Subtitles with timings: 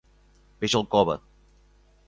[0.63, 1.19] Peix al cove.